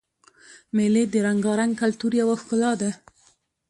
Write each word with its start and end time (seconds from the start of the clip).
مېلې 0.75 1.03
د 1.13 1.15
رنګارنګ 1.27 1.73
کلتور 1.81 2.11
یوه 2.21 2.35
ښکلا 2.41 2.71
ده. 2.81 2.91